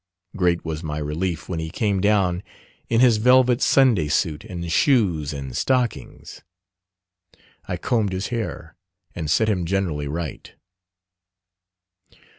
[0.35, 2.41] Great was my relief when he came down
[2.89, 6.41] in his velvet Sunday suit, and shoes and stockings.
[7.67, 8.75] I combed his hair,
[9.13, 10.55] and set him generally right.